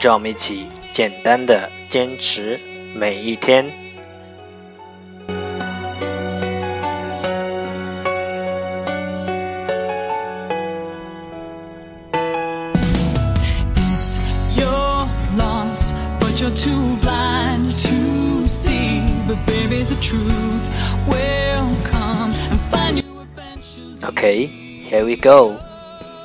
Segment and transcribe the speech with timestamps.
[0.00, 2.58] 让我们一起简单的坚持
[2.94, 3.82] 每一天。
[24.22, 25.58] Okay, here we go.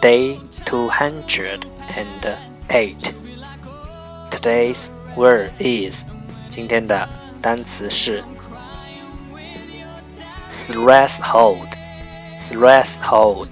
[0.02, 2.38] Day two hundred and
[2.70, 3.21] eight.
[4.32, 6.04] Today's word is
[6.50, 7.08] 今天的
[7.42, 8.24] 单词是
[10.50, 11.70] threshold
[12.40, 13.50] threshold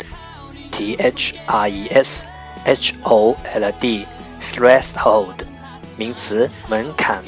[0.71, 2.25] T H R E S
[2.65, 4.05] H O L D
[4.39, 5.45] threshold
[5.97, 7.23] 名词门槛。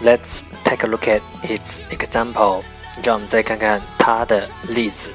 [0.00, 2.62] Let's take a look at its example.
[3.02, 5.10] 让我们再看看它的例子。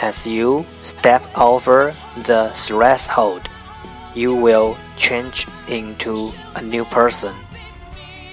[0.00, 1.92] As you step over
[2.24, 3.42] the threshold,
[4.14, 7.32] you will change into a new person.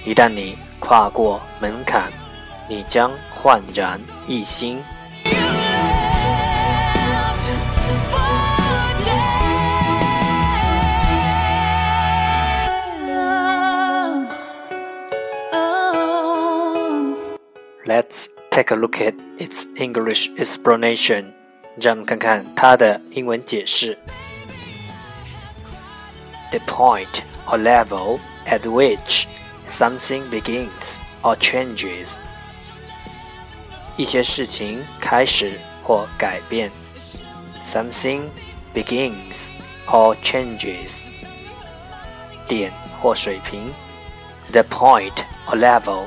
[0.04, 2.12] 一旦你跨过门槛，
[2.68, 4.82] 你将焕然一新。
[17.84, 21.32] Let's take a look at its English explanation.
[21.80, 23.96] 让我们看看它的英文解释。
[26.50, 29.26] The point or level at which
[29.68, 32.16] something begins or changes.
[33.96, 36.70] 一些事情开始或改变。
[37.72, 38.28] Something
[38.74, 39.48] begins
[39.86, 41.02] or changes.
[42.48, 43.72] 点或水平。
[44.52, 46.06] The point or level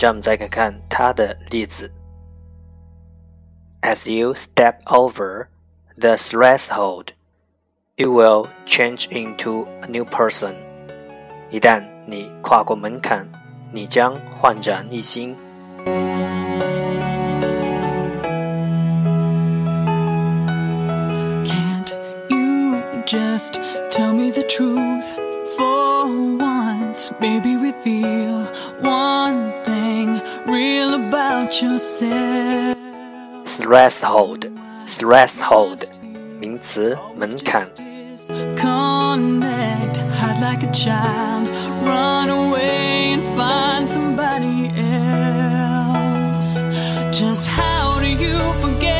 [0.00, 1.92] 让我们再看看它的例子。
[3.82, 5.46] As you step over
[5.96, 7.08] the threshold,
[7.96, 10.54] you will change into a new person.
[11.50, 13.28] 一旦你跨过门槛，
[13.72, 15.36] 你将焕然一新。
[21.44, 21.92] Can't
[22.28, 23.60] you just
[23.90, 25.04] tell me the truth
[25.56, 26.06] for
[26.36, 27.12] once?
[27.20, 28.46] Maybe reveal
[28.82, 29.52] one
[30.50, 32.76] real about yourself.
[33.44, 34.50] Threshold,
[34.86, 35.82] threshold，
[36.38, 37.66] 名词，门槛。
[38.56, 41.48] Connect, hide like a child,
[41.82, 46.60] run away and find somebody else.
[47.12, 48.99] Just how do you forget?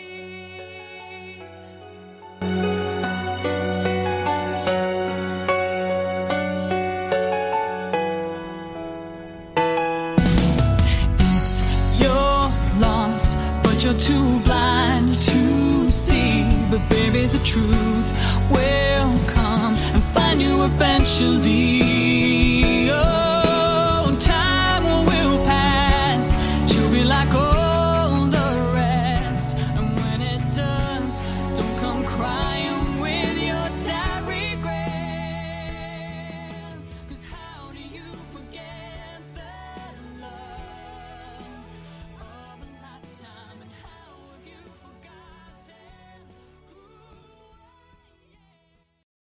[17.31, 18.09] the truth
[18.51, 22.00] will come and find you eventually.